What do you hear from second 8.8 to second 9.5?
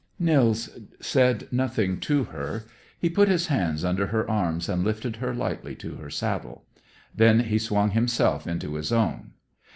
own.